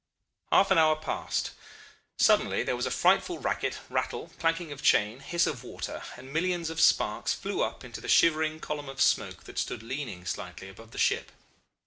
[0.51, 1.51] "Half an hour passed.
[2.17, 6.71] Suddenly there was a frightful racket, rattle, clanking of chain, hiss of water, and millions
[6.71, 10.89] of sparks flew up into the shivering column of smoke that stood leaning slightly above
[10.89, 11.31] the ship.